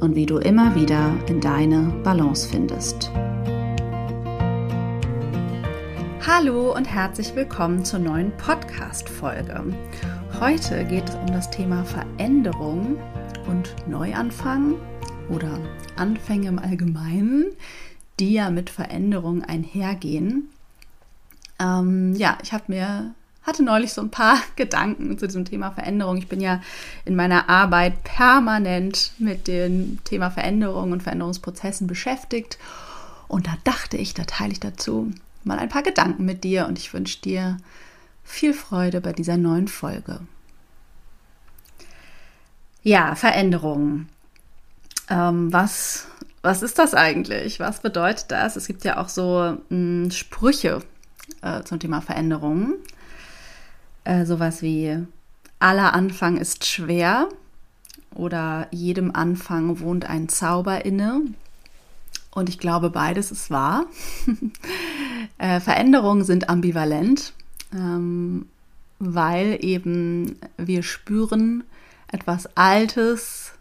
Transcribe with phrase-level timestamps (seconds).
[0.00, 3.10] und wie du immer wieder in deine Balance findest.
[6.26, 9.64] Hallo und herzlich willkommen zur neuen Podcast-Folge.
[10.40, 12.98] Heute geht es um das Thema Veränderung
[13.48, 14.74] und Neuanfang
[15.30, 15.58] oder
[15.96, 17.46] Anfänge im Allgemeinen,
[18.20, 20.48] die ja mit Veränderung einhergehen.
[21.58, 26.16] Ähm, ja, ich habe mir hatte neulich so ein paar Gedanken zu diesem Thema Veränderung.
[26.16, 26.60] Ich bin ja
[27.04, 32.58] in meiner Arbeit permanent mit dem Thema Veränderung und Veränderungsprozessen beschäftigt.
[33.26, 35.12] Und da dachte ich, da teile ich dazu
[35.44, 37.58] mal ein paar Gedanken mit dir und ich wünsche dir
[38.24, 40.20] viel Freude bei dieser neuen Folge.
[42.82, 44.08] Ja, Veränderung.
[45.10, 46.06] Ähm, was,
[46.42, 47.60] was ist das eigentlich?
[47.60, 48.56] Was bedeutet das?
[48.56, 50.82] Es gibt ja auch so mh, hm, Sprüche
[51.42, 52.74] äh, zum Thema Veränderung
[54.08, 54.98] äh, sowas wie
[55.58, 57.28] aller Anfang ist schwer
[58.14, 61.20] oder jedem Anfang wohnt ein Zauber inne.
[62.30, 63.84] Und ich glaube, beides ist wahr.
[65.38, 67.34] äh, Veränderungen sind ambivalent,
[67.74, 68.46] ähm,
[68.98, 71.64] weil eben wir spüren,
[72.10, 73.52] etwas Altes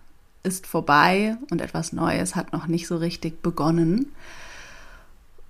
[0.44, 4.14] ist vorbei und etwas Neues hat noch nicht so richtig begonnen.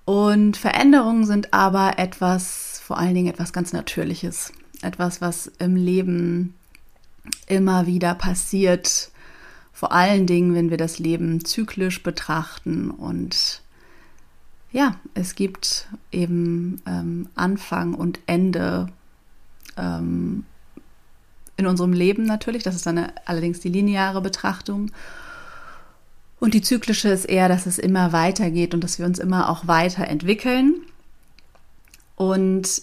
[0.04, 4.52] Und Veränderungen sind aber etwas, vor allen Dingen etwas ganz Natürliches
[4.82, 6.54] etwas, was im Leben
[7.46, 9.10] immer wieder passiert,
[9.72, 13.62] vor allen Dingen, wenn wir das Leben zyklisch betrachten und
[14.70, 18.88] ja, es gibt eben ähm, Anfang und Ende
[19.76, 20.44] ähm,
[21.56, 22.62] in unserem Leben natürlich.
[22.62, 24.90] Das ist dann allerdings die lineare Betrachtung.
[26.38, 29.66] Und die zyklische ist eher, dass es immer weitergeht und dass wir uns immer auch
[29.66, 30.82] weiterentwickeln.
[32.14, 32.82] Und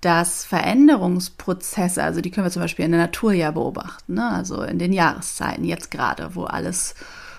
[0.00, 4.30] dass Veränderungsprozesse, also die können wir zum Beispiel in der Natur ja beobachten, ne?
[4.30, 6.94] also in den Jahreszeiten jetzt gerade, wo alles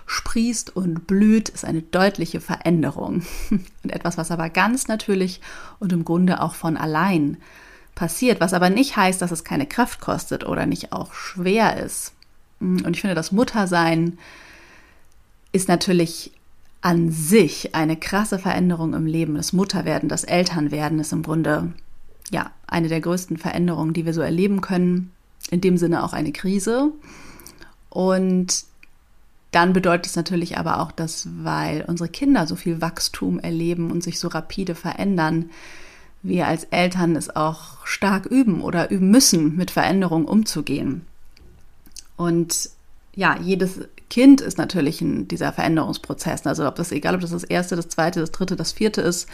[0.05, 3.23] sprießt und blüht, ist eine deutliche Veränderung.
[3.49, 5.41] Und etwas, was aber ganz natürlich
[5.79, 7.37] und im Grunde auch von allein
[7.95, 12.13] passiert, was aber nicht heißt, dass es keine Kraft kostet oder nicht auch schwer ist.
[12.59, 14.19] Und ich finde, das Muttersein
[15.51, 16.31] ist natürlich
[16.81, 19.35] an sich eine krasse Veränderung im Leben.
[19.35, 21.73] Das Mutterwerden, das Elternwerden ist im Grunde
[22.31, 25.11] ja, eine der größten Veränderungen, die wir so erleben können.
[25.49, 26.91] In dem Sinne auch eine Krise.
[27.89, 28.63] Und
[29.51, 34.01] dann bedeutet es natürlich aber auch, dass, weil unsere Kinder so viel Wachstum erleben und
[34.01, 35.49] sich so rapide verändern,
[36.23, 41.01] wir als Eltern es auch stark üben oder üben müssen, mit Veränderungen umzugehen.
[42.15, 42.69] Und
[43.13, 46.45] ja, jedes Kind ist natürlich in dieser Veränderungsprozess.
[46.45, 49.27] Also ob das egal, ob das das erste, das zweite, das dritte, das vierte ist,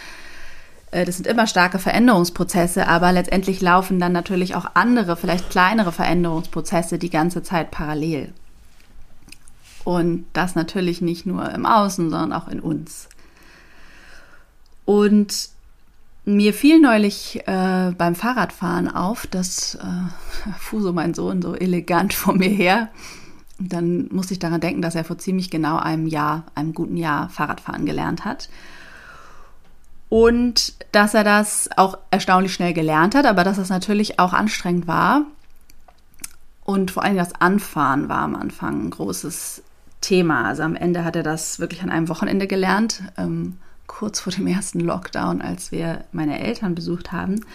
[0.91, 6.97] das sind immer starke Veränderungsprozesse, aber letztendlich laufen dann natürlich auch andere, vielleicht kleinere Veränderungsprozesse
[6.97, 8.33] die ganze Zeit parallel.
[9.83, 13.09] Und das natürlich nicht nur im Außen, sondern auch in uns.
[14.85, 15.49] Und
[16.23, 22.33] mir fiel neulich äh, beim Fahrradfahren auf, dass äh, Fuso, mein Sohn, so elegant vor
[22.33, 22.89] mir her.
[23.59, 27.29] Dann musste ich daran denken, dass er vor ziemlich genau einem Jahr, einem guten Jahr
[27.29, 28.49] Fahrradfahren gelernt hat
[30.09, 34.87] und dass er das auch erstaunlich schnell gelernt hat, aber dass es natürlich auch anstrengend
[34.87, 35.23] war.
[36.63, 39.63] Und vor allem das Anfahren war am Anfang ein großes
[40.01, 40.45] Thema.
[40.45, 43.57] Also am Ende hat er das wirklich an einem Wochenende gelernt, ähm,
[43.87, 47.45] kurz vor dem ersten Lockdown, als wir meine Eltern besucht haben.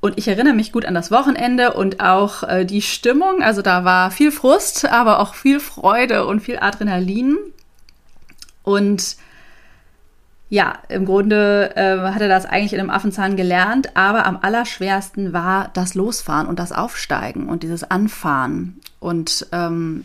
[0.00, 3.42] Und ich erinnere mich gut an das Wochenende und auch äh, die Stimmung.
[3.42, 7.36] Also da war viel Frust, aber auch viel Freude und viel Adrenalin.
[8.62, 9.16] Und
[10.48, 15.32] ja, im Grunde äh, hat er das eigentlich in einem Affenzahn gelernt, aber am allerschwersten
[15.32, 18.80] war das Losfahren und das Aufsteigen und dieses Anfahren.
[19.00, 20.04] Und ähm,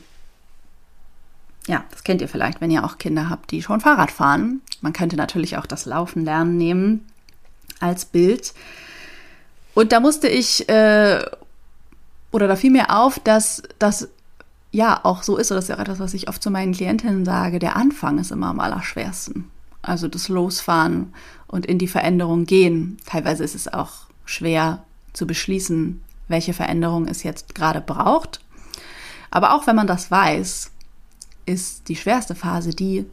[1.67, 4.61] Ja, das kennt ihr vielleicht, wenn ihr auch Kinder habt, die schon Fahrrad fahren.
[4.81, 7.05] Man könnte natürlich auch das Laufen lernen nehmen
[7.79, 8.53] als Bild.
[9.75, 11.23] Und da musste ich, äh,
[12.31, 14.09] oder da fiel mir auf, dass das
[14.71, 16.73] ja auch so ist, oder das ist ja auch etwas, was ich oft zu meinen
[16.73, 19.51] Klientinnen sage, der Anfang ist immer am allerschwersten.
[19.81, 21.13] Also das Losfahren
[21.47, 22.97] und in die Veränderung gehen.
[23.05, 24.83] Teilweise ist es auch schwer
[25.13, 28.41] zu beschließen, welche Veränderung es jetzt gerade braucht.
[29.31, 30.71] Aber auch wenn man das weiß,
[31.45, 33.05] ist die schwerste Phase die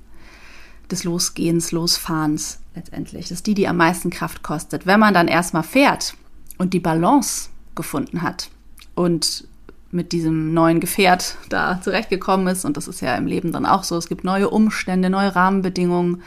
[0.90, 3.24] des Losgehens, Losfahrens letztendlich.
[3.24, 4.86] Das ist die, die am meisten Kraft kostet.
[4.86, 6.14] Wenn man dann erstmal fährt
[6.56, 8.50] und die Balance gefunden hat
[8.94, 9.46] und
[9.90, 13.84] mit diesem neuen Gefährt da zurechtgekommen ist, und das ist ja im Leben dann auch
[13.84, 16.22] so, es gibt neue Umstände, neue Rahmenbedingungen.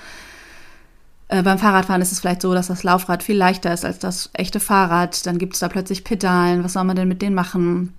[1.32, 4.30] Äh, beim Fahrradfahren ist es vielleicht so, dass das Laufrad viel leichter ist als das
[4.34, 5.26] echte Fahrrad.
[5.26, 6.64] Dann gibt es da plötzlich Pedalen.
[6.64, 7.94] Was soll man denn mit denen machen?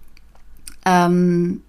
[0.85, 1.63] Ähm,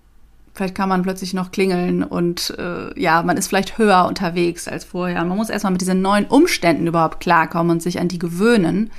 [0.54, 4.84] Vielleicht kann man plötzlich noch klingeln und äh, ja, man ist vielleicht höher unterwegs als
[4.84, 5.26] vorher.
[5.26, 8.92] Man muss erstmal mit diesen neuen Umständen überhaupt klarkommen und sich an die gewöhnen.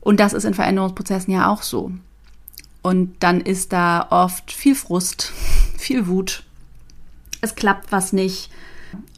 [0.00, 1.92] Und das ist in Veränderungsprozessen ja auch so.
[2.80, 5.34] Und dann ist da oft viel Frust,
[5.76, 6.44] viel Wut.
[7.42, 8.50] Es klappt was nicht.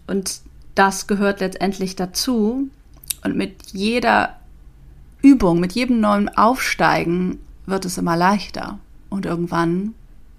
[0.09, 0.41] Und
[0.75, 2.69] das gehört letztendlich dazu.
[3.23, 4.37] Und mit jeder
[5.23, 8.79] Übung, mit jedem neuen Aufsteigen wird es immer leichter.
[9.09, 9.95] Und irgendwann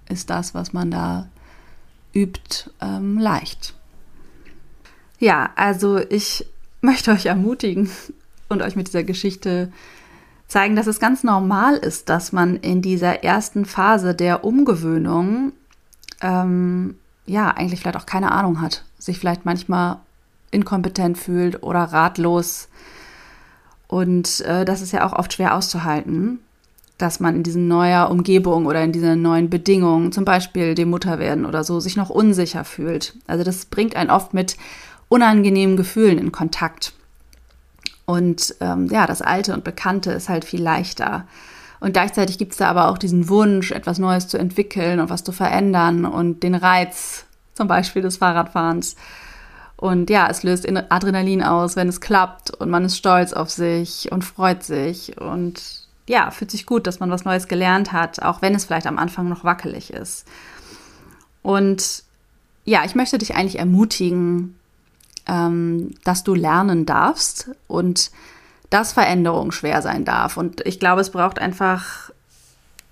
[0.08, 1.26] ist das, was man da
[2.14, 3.74] übt, ähm, leicht.
[5.18, 6.46] Ja, also ich
[6.80, 7.90] möchte euch ermutigen
[8.48, 9.72] und euch mit dieser Geschichte
[10.46, 15.52] zeigen, dass es ganz normal ist, dass man in dieser ersten Phase der Umgewöhnung
[16.20, 16.96] ähm,
[17.26, 19.98] ja eigentlich vielleicht auch keine Ahnung hat, sich vielleicht manchmal
[20.50, 22.68] inkompetent fühlt oder ratlos.
[23.88, 26.40] Und äh, das ist ja auch oft schwer auszuhalten
[26.98, 31.44] dass man in diesen neuer Umgebung oder in diesen neuen Bedingungen, zum Beispiel dem Mutterwerden
[31.44, 33.14] oder so, sich noch unsicher fühlt.
[33.26, 34.56] Also das bringt einen oft mit
[35.08, 36.94] unangenehmen Gefühlen in Kontakt.
[38.06, 41.26] Und ähm, ja, das Alte und Bekannte ist halt viel leichter.
[41.80, 45.24] Und gleichzeitig gibt es da aber auch diesen Wunsch, etwas Neues zu entwickeln und was
[45.24, 48.96] zu verändern und den Reiz zum Beispiel des Fahrradfahrens.
[49.76, 54.10] Und ja, es löst Adrenalin aus, wenn es klappt und man ist stolz auf sich
[54.10, 58.40] und freut sich und ja, fühlt sich gut, dass man was Neues gelernt hat, auch
[58.40, 60.26] wenn es vielleicht am Anfang noch wackelig ist.
[61.42, 62.04] Und
[62.64, 64.56] ja, ich möchte dich eigentlich ermutigen,
[65.26, 68.10] ähm, dass du lernen darfst und
[68.70, 70.36] dass Veränderung schwer sein darf.
[70.36, 72.10] Und ich glaube, es braucht einfach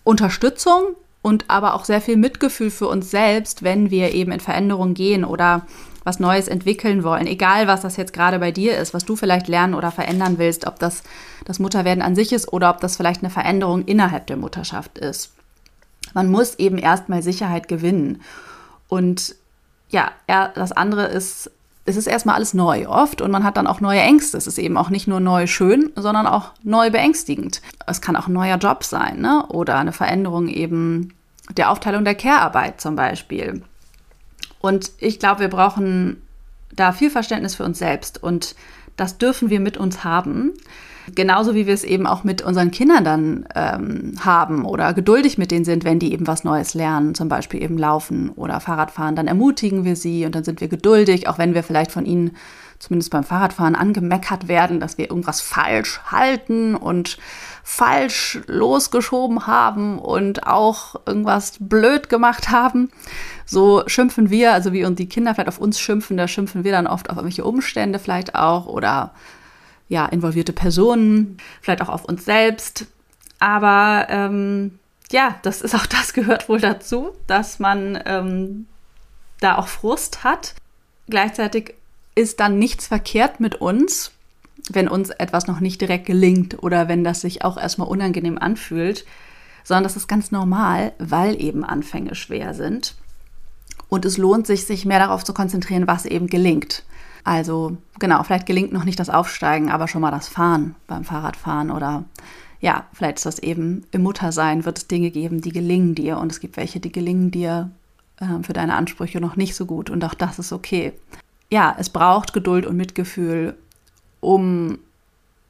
[0.04, 4.94] Unterstützung und aber auch sehr viel Mitgefühl für uns selbst, wenn wir eben in Veränderung
[4.94, 5.66] gehen oder
[6.04, 9.48] was Neues entwickeln wollen, egal was das jetzt gerade bei dir ist, was du vielleicht
[9.48, 11.02] lernen oder verändern willst, ob das
[11.44, 15.32] das Mutterwerden an sich ist oder ob das vielleicht eine Veränderung innerhalb der Mutterschaft ist.
[16.12, 18.22] Man muss eben erstmal Sicherheit gewinnen.
[18.88, 19.34] Und
[19.88, 21.50] ja, das andere ist,
[21.86, 24.36] es ist erstmal alles neu oft und man hat dann auch neue Ängste.
[24.36, 27.62] Es ist eben auch nicht nur neu schön, sondern auch neu beängstigend.
[27.86, 29.46] Es kann auch ein neuer Job sein ne?
[29.48, 31.14] oder eine Veränderung eben
[31.56, 33.62] der Aufteilung der Care-Arbeit zum Beispiel.
[34.64, 36.22] Und ich glaube, wir brauchen
[36.74, 38.54] da viel Verständnis für uns selbst und
[38.96, 40.52] das dürfen wir mit uns haben.
[41.14, 45.50] Genauso wie wir es eben auch mit unseren Kindern dann ähm, haben oder geduldig mit
[45.50, 49.26] denen sind, wenn die eben was Neues lernen, zum Beispiel eben laufen oder Fahrradfahren, dann
[49.26, 52.30] ermutigen wir sie und dann sind wir geduldig, auch wenn wir vielleicht von ihnen
[52.84, 57.18] zumindest beim Fahrradfahren angemeckert werden, dass wir irgendwas falsch halten und
[57.62, 62.90] falsch losgeschoben haben und auch irgendwas blöd gemacht haben.
[63.46, 66.72] So schimpfen wir, also wie und die Kinder vielleicht auf uns schimpfen, da schimpfen wir
[66.72, 69.12] dann oft auf irgendwelche Umstände vielleicht auch oder
[69.88, 72.86] ja, involvierte Personen, vielleicht auch auf uns selbst.
[73.38, 74.78] Aber ähm,
[75.10, 78.66] ja, das ist auch das gehört wohl dazu, dass man ähm,
[79.40, 80.54] da auch Frust hat.
[81.08, 81.74] Gleichzeitig
[82.14, 84.12] ist dann nichts verkehrt mit uns,
[84.70, 89.04] wenn uns etwas noch nicht direkt gelingt oder wenn das sich auch erstmal unangenehm anfühlt,
[89.62, 92.94] sondern das ist ganz normal, weil eben Anfänge schwer sind.
[93.88, 96.84] Und es lohnt sich, sich mehr darauf zu konzentrieren, was eben gelingt.
[97.24, 101.70] Also genau, vielleicht gelingt noch nicht das Aufsteigen, aber schon mal das Fahren beim Fahrradfahren
[101.70, 102.04] oder
[102.60, 106.32] ja, vielleicht ist das eben im Muttersein, wird es Dinge geben, die gelingen dir und
[106.32, 107.70] es gibt welche, die gelingen dir
[108.20, 110.92] äh, für deine Ansprüche noch nicht so gut und auch das ist okay.
[111.54, 113.54] Ja, es braucht Geduld und Mitgefühl
[114.18, 114.80] um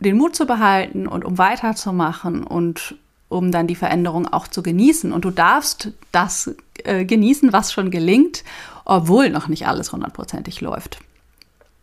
[0.01, 2.97] den Mut zu behalten und um weiterzumachen und
[3.31, 5.15] um dann die Veränderung auch zu genießen.
[5.15, 8.45] Und du darfst das äh, genießen, was schon gelingt,
[8.85, 10.99] obwohl noch nicht alles hundertprozentig läuft.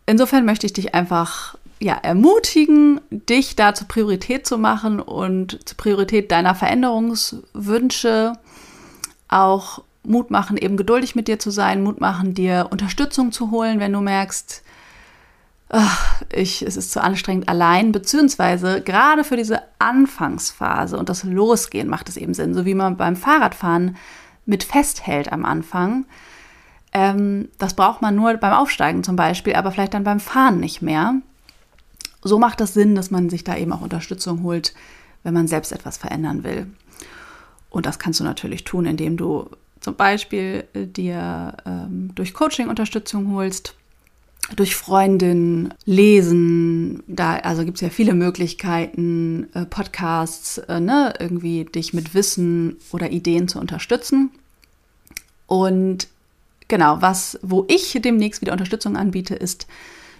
[0.06, 5.76] Insofern möchte ich dich einfach ja, ermutigen, dich da zur Priorität zu machen und zur
[5.76, 8.34] Priorität deiner Veränderungswünsche
[9.26, 13.78] auch Mut machen, eben geduldig mit dir zu sein, Mut machen, dir Unterstützung zu holen,
[13.78, 14.62] wenn du merkst,
[15.68, 21.88] ach, ich, es ist zu anstrengend allein, beziehungsweise gerade für diese Anfangsphase und das Losgehen
[21.88, 23.96] macht es eben Sinn, so wie man beim Fahrradfahren
[24.44, 26.04] mit festhält am Anfang.
[26.92, 30.82] Ähm, das braucht man nur beim Aufsteigen zum Beispiel, aber vielleicht dann beim Fahren nicht
[30.82, 31.14] mehr.
[32.22, 34.74] So macht es Sinn, dass man sich da eben auch Unterstützung holt,
[35.22, 36.66] wenn man selbst etwas verändern will.
[37.70, 39.48] Und das kannst du natürlich tun, indem du
[39.82, 43.74] zum Beispiel dir ähm, durch Coaching Unterstützung holst
[44.56, 47.02] durch Freundinnen lesen.
[47.06, 52.76] Da also gibt es ja viele Möglichkeiten, äh, Podcasts, äh, ne, irgendwie dich mit Wissen
[52.90, 54.30] oder Ideen zu unterstützen.
[55.46, 56.08] Und
[56.68, 59.66] genau, was, wo ich demnächst wieder Unterstützung anbiete, ist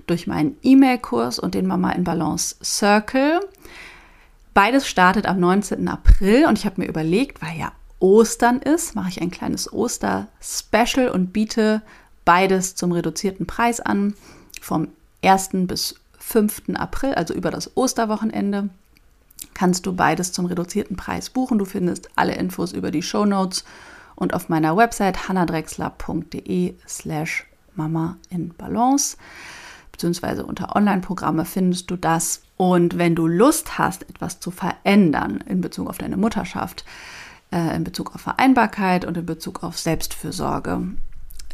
[0.06, 3.40] durch meinen E-Mail-Kurs und den Mama in Balance Circle.
[4.54, 5.88] Beides startet am 19.
[5.88, 11.08] April und ich habe mir überlegt, weil ja Ostern ist, mache ich ein kleines Oster-Special
[11.08, 11.82] und biete
[12.24, 14.14] beides zum reduzierten Preis an,
[14.60, 14.88] vom
[15.24, 15.50] 1.
[15.52, 16.62] bis 5.
[16.74, 18.70] April, also über das Osterwochenende,
[19.54, 21.58] kannst du beides zum reduzierten Preis buchen.
[21.58, 23.64] Du findest alle Infos über die Show Notes
[24.16, 29.16] und auf meiner Website hannadrexler.de slash mama in balance
[29.92, 32.42] beziehungsweise unter Online-Programme findest du das.
[32.56, 36.84] Und wenn du Lust hast, etwas zu verändern in Bezug auf deine Mutterschaft,
[37.52, 40.82] äh, in Bezug auf Vereinbarkeit und in Bezug auf Selbstfürsorge,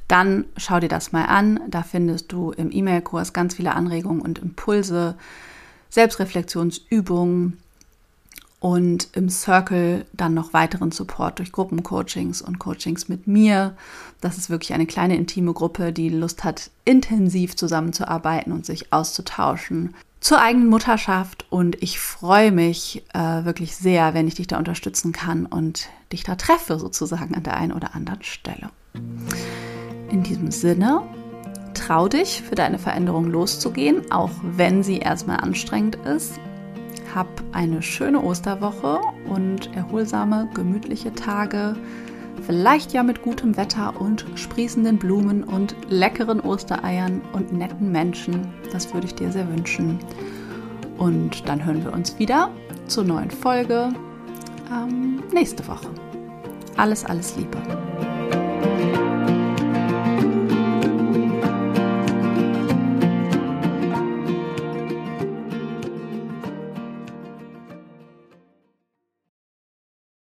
[0.06, 1.60] dann schau dir das mal an.
[1.68, 5.16] Da findest du im E-Mail-Kurs ganz viele Anregungen und Impulse,
[5.90, 7.58] Selbstreflexionsübungen
[8.60, 13.76] und im Circle dann noch weiteren Support durch Gruppencoachings und Coachings mit mir.
[14.20, 19.94] Das ist wirklich eine kleine intime Gruppe, die Lust hat, intensiv zusammenzuarbeiten und sich auszutauschen
[20.20, 21.46] zur eigenen Mutterschaft.
[21.50, 26.24] Und ich freue mich äh, wirklich sehr, wenn ich dich da unterstützen kann und dich
[26.24, 28.70] da treffe, sozusagen an der einen oder anderen Stelle.
[30.10, 31.02] In diesem Sinne,
[31.74, 36.40] trau dich, für deine Veränderung loszugehen, auch wenn sie erstmal anstrengend ist.
[37.14, 41.76] Hab eine schöne Osterwoche und erholsame, gemütliche Tage.
[42.46, 48.52] Vielleicht ja mit gutem Wetter und sprießenden Blumen und leckeren Ostereiern und netten Menschen.
[48.72, 49.98] Das würde ich dir sehr wünschen.
[50.96, 52.50] Und dann hören wir uns wieder
[52.86, 53.92] zur neuen Folge
[54.72, 55.88] ähm, nächste Woche.
[56.76, 57.58] Alles, alles Liebe.